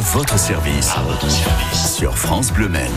À 0.00 0.02
votre 0.14 0.38
service. 0.38 0.94
Sur 1.98 2.16
France 2.16 2.54
Bleu 2.54 2.70
Maine. 2.70 2.90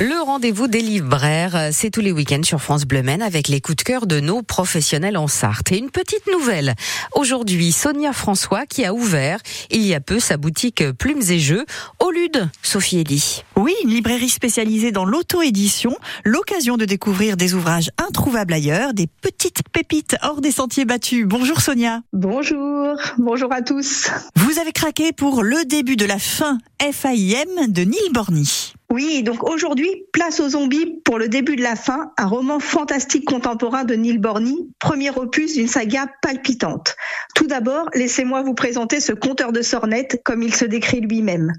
Le 0.00 0.24
rendez-vous 0.24 0.68
des 0.68 0.80
libraires, 0.80 1.68
c'est 1.72 1.90
tous 1.90 2.00
les 2.00 2.12
week-ends 2.12 2.42
sur 2.42 2.60
France 2.60 2.84
Bleu 2.84 3.02
Maine 3.02 3.22
avec 3.22 3.48
les 3.48 3.60
coups 3.60 3.76
de 3.76 3.82
cœur 3.82 4.06
de 4.06 4.20
nos 4.20 4.42
professionnels 4.42 5.16
en 5.16 5.26
Sarthe. 5.26 5.72
Et 5.72 5.78
une 5.78 5.90
petite 5.90 6.26
nouvelle. 6.32 6.74
Aujourd'hui, 7.14 7.72
Sonia 7.72 8.12
François 8.12 8.66
qui 8.66 8.84
a 8.84 8.94
ouvert 8.94 9.38
il 9.70 9.82
y 9.82 9.94
a 9.94 10.00
peu 10.00 10.18
sa 10.18 10.36
boutique 10.36 10.82
Plumes 10.92 11.22
et 11.28 11.38
Jeux 11.38 11.66
au 12.00 12.10
Lude, 12.10 12.48
Sophie 12.62 13.00
Elie. 13.00 13.44
Oui, 13.56 13.74
une 13.84 13.90
librairie 13.90 14.30
spécialisée 14.30 14.92
dans 14.92 15.04
l'auto-édition, 15.04 15.96
l'occasion 16.24 16.76
de 16.76 16.84
découvrir 16.84 17.36
des 17.36 17.54
ouvrages 17.54 17.90
introuvables 17.98 18.54
ailleurs, 18.54 18.94
des 18.94 19.06
petites 19.06 19.62
pépites 19.72 20.16
hors 20.22 20.40
des 20.40 20.52
sentiers 20.52 20.84
battus. 20.84 21.26
Bonjour 21.26 21.60
Sonia. 21.60 22.00
Bonjour, 22.12 22.96
bonjour 23.18 23.52
à 23.52 23.60
tous. 23.60 24.08
Vous 24.36 24.58
avez 24.58 24.72
craqué 24.72 25.12
pour 25.12 25.42
le 25.42 25.64
début 25.64 25.96
de 25.96 26.06
la 26.06 26.11
fin 26.18 26.58
FAIM 26.80 27.68
de 27.68 27.82
Neil 27.82 28.10
Borny. 28.12 28.72
Oui, 28.90 29.22
donc 29.22 29.48
aujourd'hui, 29.48 30.04
place 30.12 30.40
aux 30.40 30.50
zombies 30.50 31.00
pour 31.04 31.18
le 31.18 31.28
début 31.28 31.56
de 31.56 31.62
la 31.62 31.76
fin, 31.76 32.12
un 32.18 32.26
roman 32.26 32.60
fantastique 32.60 33.24
contemporain 33.24 33.84
de 33.84 33.94
Neil 33.94 34.18
Borny, 34.18 34.68
premier 34.78 35.10
opus 35.10 35.54
d'une 35.54 35.68
saga 35.68 36.06
palpitante. 36.20 36.96
Tout 37.34 37.46
d'abord, 37.46 37.88
laissez-moi 37.94 38.42
vous 38.42 38.52
présenter 38.52 39.00
ce 39.00 39.12
conteur 39.12 39.52
de 39.52 39.62
sornettes 39.62 40.20
comme 40.24 40.42
il 40.42 40.54
se 40.54 40.66
décrit 40.66 41.00
lui-même. 41.00 41.52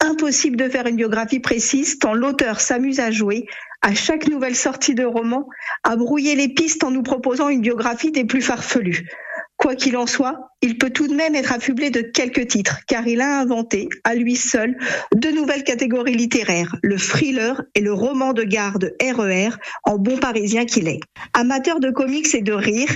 Impossible 0.00 0.56
de 0.56 0.68
faire 0.68 0.86
une 0.86 0.96
biographie 0.96 1.40
précise 1.40 1.98
tant 1.98 2.14
l'auteur 2.14 2.60
s'amuse 2.60 3.00
à 3.00 3.10
jouer, 3.10 3.46
à 3.82 3.94
chaque 3.94 4.28
nouvelle 4.28 4.56
sortie 4.56 4.94
de 4.94 5.04
roman, 5.04 5.48
à 5.82 5.96
brouiller 5.96 6.36
les 6.36 6.48
pistes 6.48 6.84
en 6.84 6.92
nous 6.92 7.02
proposant 7.02 7.48
une 7.48 7.62
biographie 7.62 8.12
des 8.12 8.24
plus 8.24 8.42
farfelues. 8.42 9.08
Quoi 9.56 9.74
qu'il 9.74 9.96
en 9.96 10.06
soit, 10.06 10.50
il 10.62 10.78
peut 10.78 10.90
tout 10.90 11.06
de 11.06 11.14
même 11.14 11.34
être 11.34 11.52
affublé 11.52 11.90
de 11.90 12.00
quelques 12.00 12.48
titres, 12.48 12.80
car 12.86 13.06
il 13.06 13.20
a 13.20 13.38
inventé, 13.38 13.88
à 14.04 14.14
lui 14.14 14.36
seul, 14.36 14.76
deux 15.14 15.32
nouvelles 15.32 15.64
catégories 15.64 16.14
littéraires, 16.14 16.76
le 16.82 16.98
thriller 16.98 17.62
et 17.74 17.80
le 17.80 17.92
roman 17.92 18.32
de 18.32 18.42
garde 18.42 18.94
RER, 19.00 19.50
en 19.84 19.96
bon 19.96 20.18
parisien 20.18 20.64
qu'il 20.66 20.88
est. 20.88 21.00
Amateur 21.32 21.80
de 21.80 21.90
comics 21.90 22.34
et 22.34 22.42
de 22.42 22.52
rire, 22.52 22.88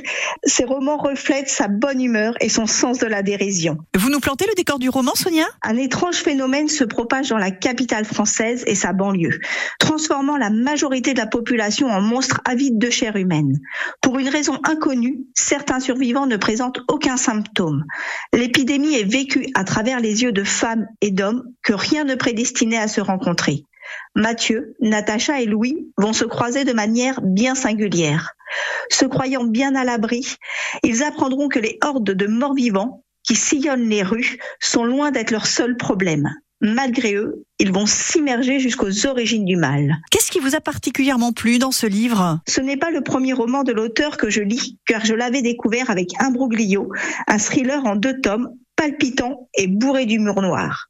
ses 0.44 0.64
romans 0.64 0.96
reflètent 0.96 1.48
sa 1.48 1.68
bonne 1.68 2.00
humeur 2.00 2.34
et 2.40 2.48
son 2.48 2.66
sens 2.66 2.98
de 2.98 3.06
la 3.06 3.22
dérision. 3.22 3.78
Vous 3.96 4.10
nous 4.10 4.20
plantez 4.20 4.46
le 4.46 4.54
décor 4.54 4.78
du 4.78 4.88
roman, 4.88 5.12
Sonia? 5.14 5.46
Un 5.62 5.76
étrange 5.76 6.16
phénomène 6.16 6.68
se 6.68 6.84
propage 6.84 7.28
dans 7.28 7.38
la 7.38 7.50
capitale 7.50 8.04
française 8.04 8.64
et 8.66 8.74
sa 8.74 8.92
banlieue, 8.92 9.38
transformant 9.78 10.36
la 10.36 10.50
majorité 10.50 11.14
de 11.14 11.18
la 11.18 11.26
population 11.26 11.88
en 11.88 12.00
monstres 12.00 12.40
avides 12.44 12.78
de 12.78 12.90
chair 12.90 13.16
humaine. 13.16 13.60
Pour 14.00 14.18
une 14.18 14.28
raison 14.28 14.58
inconnue, 14.64 15.20
certains 15.34 15.80
survivants 15.80 16.26
ne 16.26 16.36
aucun 16.88 17.16
symptôme. 17.16 17.84
L'épidémie 18.32 18.94
est 18.94 19.10
vécue 19.10 19.48
à 19.54 19.64
travers 19.64 20.00
les 20.00 20.22
yeux 20.22 20.32
de 20.32 20.44
femmes 20.44 20.86
et 21.00 21.10
d'hommes 21.10 21.44
que 21.62 21.72
rien 21.72 22.04
ne 22.04 22.14
prédestinait 22.14 22.78
à 22.78 22.88
se 22.88 23.00
rencontrer. 23.00 23.64
Mathieu, 24.14 24.74
Natacha 24.80 25.40
et 25.40 25.46
Louis 25.46 25.88
vont 25.96 26.12
se 26.12 26.24
croiser 26.24 26.64
de 26.64 26.72
manière 26.72 27.20
bien 27.22 27.54
singulière. 27.54 28.34
Se 28.90 29.04
croyant 29.04 29.44
bien 29.44 29.74
à 29.74 29.84
l'abri, 29.84 30.36
ils 30.82 31.02
apprendront 31.02 31.48
que 31.48 31.58
les 31.58 31.78
hordes 31.82 32.10
de 32.10 32.26
morts-vivants 32.26 33.04
qui 33.22 33.36
sillonnent 33.36 33.88
les 33.88 34.02
rues 34.02 34.38
sont 34.60 34.84
loin 34.84 35.10
d'être 35.10 35.30
leur 35.30 35.46
seul 35.46 35.76
problème. 35.76 36.28
Malgré 36.60 37.14
eux, 37.14 37.44
ils 37.58 37.72
vont 37.72 37.86
s'immerger 37.86 38.60
jusqu'aux 38.60 39.06
origines 39.06 39.46
du 39.46 39.56
mal. 39.56 39.96
Qu'est-ce 40.10 40.30
qui 40.30 40.40
vous 40.40 40.54
a 40.54 40.60
particulièrement 40.60 41.32
plu 41.32 41.58
dans 41.58 41.72
ce 41.72 41.86
livre? 41.86 42.40
Ce 42.46 42.60
n'est 42.60 42.76
pas 42.76 42.90
le 42.90 43.02
premier 43.02 43.32
roman 43.32 43.64
de 43.64 43.72
l'auteur 43.72 44.18
que 44.18 44.28
je 44.28 44.42
lis, 44.42 44.78
car 44.86 45.04
je 45.04 45.14
l'avais 45.14 45.40
découvert 45.40 45.90
avec 45.90 46.10
Imbroglio, 46.20 46.90
un 47.26 47.38
thriller 47.38 47.84
en 47.86 47.96
deux 47.96 48.20
tomes 48.20 48.50
palpitant 48.76 49.48
et 49.58 49.66
bourré 49.66 50.06
d'humour 50.06 50.40
noir. 50.40 50.86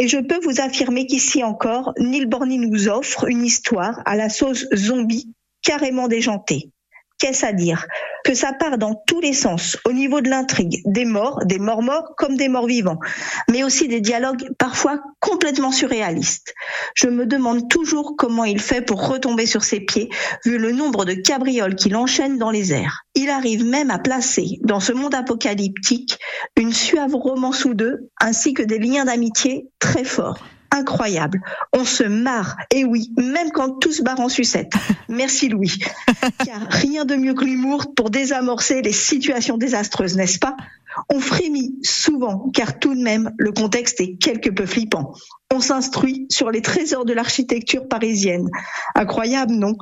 Et 0.00 0.08
je 0.08 0.16
peux 0.16 0.40
vous 0.42 0.60
affirmer 0.60 1.06
qu'ici 1.06 1.44
encore, 1.44 1.92
Neil 1.98 2.24
Borny 2.24 2.58
nous 2.58 2.88
offre 2.88 3.28
une 3.28 3.44
histoire 3.44 4.00
à 4.06 4.16
la 4.16 4.30
sauce 4.30 4.66
zombie 4.74 5.34
carrément 5.62 6.08
déjantée. 6.08 6.70
Qu'est-ce 7.18 7.44
à 7.44 7.52
dire? 7.52 7.84
Que 8.24 8.32
ça 8.32 8.52
part 8.52 8.78
dans 8.78 8.94
tous 9.06 9.20
les 9.20 9.32
sens, 9.32 9.76
au 9.84 9.92
niveau 9.92 10.20
de 10.20 10.30
l'intrigue, 10.30 10.82
des 10.84 11.04
morts, 11.04 11.44
des 11.44 11.58
morts 11.58 11.82
morts 11.82 12.14
comme 12.16 12.36
des 12.36 12.48
morts 12.48 12.66
vivants, 12.66 13.00
mais 13.50 13.64
aussi 13.64 13.88
des 13.88 14.00
dialogues 14.00 14.50
parfois 14.56 15.00
complètement 15.18 15.72
surréalistes. 15.72 16.54
Je 16.94 17.08
me 17.08 17.26
demande 17.26 17.68
toujours 17.68 18.14
comment 18.16 18.44
il 18.44 18.60
fait 18.60 18.82
pour 18.82 19.08
retomber 19.08 19.46
sur 19.46 19.64
ses 19.64 19.80
pieds, 19.80 20.10
vu 20.44 20.58
le 20.58 20.70
nombre 20.70 21.04
de 21.04 21.14
cabrioles 21.14 21.74
qu'il 21.74 21.96
enchaîne 21.96 22.38
dans 22.38 22.52
les 22.52 22.72
airs. 22.72 23.02
Il 23.16 23.30
arrive 23.30 23.64
même 23.64 23.90
à 23.90 23.98
placer, 23.98 24.60
dans 24.62 24.80
ce 24.80 24.92
monde 24.92 25.14
apocalyptique, 25.14 26.18
une 26.56 26.72
suave 26.72 27.16
romance 27.16 27.64
ou 27.64 27.74
deux, 27.74 28.10
ainsi 28.20 28.54
que 28.54 28.62
des 28.62 28.78
liens 28.78 29.06
d'amitié 29.06 29.66
très 29.80 30.04
forts 30.04 30.44
incroyable. 30.70 31.40
On 31.72 31.84
se 31.84 32.04
marre. 32.04 32.56
Et 32.72 32.84
oui, 32.84 33.12
même 33.16 33.50
quand 33.52 33.78
tout 33.78 33.92
se 33.92 34.02
barre 34.02 34.20
en 34.20 34.28
sucette. 34.28 34.72
Merci 35.08 35.48
Louis. 35.48 35.78
Car 36.44 36.60
rien 36.70 37.04
de 37.04 37.16
mieux 37.16 37.34
que 37.34 37.44
l'humour 37.44 37.94
pour 37.94 38.10
désamorcer 38.10 38.82
les 38.82 38.92
situations 38.92 39.58
désastreuses, 39.58 40.16
n'est-ce 40.16 40.38
pas? 40.38 40.56
On 41.10 41.20
frémit 41.20 41.78
souvent, 41.82 42.50
car 42.52 42.78
tout 42.78 42.94
de 42.94 43.00
même, 43.00 43.32
le 43.38 43.52
contexte 43.52 44.00
est 44.00 44.16
quelque 44.16 44.50
peu 44.50 44.66
flippant. 44.66 45.12
On 45.54 45.60
s'instruit 45.60 46.26
sur 46.28 46.50
les 46.50 46.60
trésors 46.60 47.04
de 47.04 47.12
l'architecture 47.12 47.86
parisienne. 47.86 48.48
Incroyable, 48.94 49.54
non? 49.54 49.76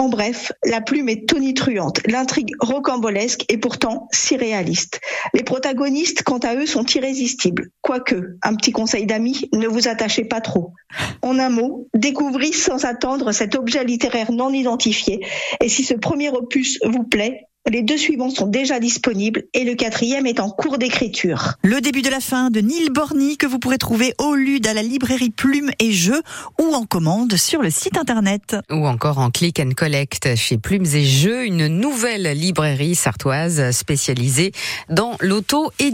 En 0.00 0.08
bref, 0.08 0.52
la 0.64 0.80
plume 0.80 1.10
est 1.10 1.28
tonitruante, 1.28 2.00
l'intrigue 2.06 2.54
rocambolesque 2.58 3.44
et 3.50 3.58
pourtant 3.58 4.08
si 4.12 4.34
réaliste. 4.34 4.98
Les 5.34 5.42
protagonistes, 5.42 6.22
quant 6.22 6.38
à 6.38 6.54
eux, 6.54 6.64
sont 6.64 6.86
irrésistibles. 6.86 7.68
Quoique, 7.82 8.38
un 8.42 8.54
petit 8.54 8.72
conseil 8.72 9.04
d'amis, 9.04 9.50
ne 9.52 9.68
vous 9.68 9.88
attachez 9.88 10.24
pas 10.24 10.40
trop. 10.40 10.72
En 11.20 11.38
un 11.38 11.50
mot, 11.50 11.86
découvrez 11.92 12.52
sans 12.52 12.86
attendre 12.86 13.32
cet 13.32 13.54
objet 13.54 13.84
littéraire 13.84 14.32
non 14.32 14.54
identifié. 14.54 15.20
Et 15.62 15.68
si 15.68 15.84
ce 15.84 15.92
premier 15.92 16.30
opus 16.30 16.78
vous 16.82 17.04
plaît, 17.04 17.49
les 17.68 17.82
deux 17.82 17.98
suivants 17.98 18.30
sont 18.30 18.46
déjà 18.46 18.80
disponibles 18.80 19.44
et 19.54 19.64
le 19.64 19.74
quatrième 19.74 20.26
est 20.26 20.40
en 20.40 20.50
cours 20.50 20.78
d'écriture. 20.78 21.54
Le 21.62 21.80
début 21.80 22.02
de 22.02 22.08
la 22.08 22.20
fin 22.20 22.50
de 22.50 22.60
Neil 22.60 22.88
Borny 22.90 23.36
que 23.36 23.46
vous 23.46 23.58
pourrez 23.58 23.78
trouver 23.78 24.14
au 24.18 24.34
LUD 24.34 24.66
à 24.66 24.74
la 24.74 24.82
librairie 24.82 25.30
Plume 25.30 25.70
et 25.78 25.92
Jeux 25.92 26.22
ou 26.60 26.74
en 26.74 26.84
commande 26.84 27.36
sur 27.36 27.62
le 27.62 27.70
site 27.70 27.98
internet. 27.98 28.56
Ou 28.70 28.86
encore 28.86 29.18
en 29.18 29.30
click 29.30 29.60
and 29.60 29.72
collect 29.76 30.34
chez 30.36 30.58
Plumes 30.58 30.86
et 30.94 31.04
Jeux, 31.04 31.44
une 31.44 31.66
nouvelle 31.66 32.32
librairie 32.32 32.94
sartoise 32.94 33.70
spécialisée 33.72 34.52
dans 34.88 35.16
l'auto 35.20 35.70
et 35.78 35.84